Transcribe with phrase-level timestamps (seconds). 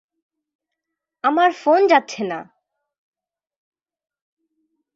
[1.23, 2.39] আমার ফোন যাচ্ছে না।